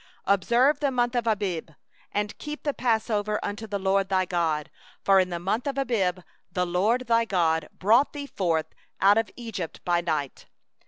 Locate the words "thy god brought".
7.05-8.11